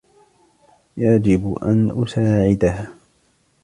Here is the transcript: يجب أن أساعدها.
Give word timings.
يجب 0.97 1.57
أن 1.63 1.91
أساعدها. 2.03 2.87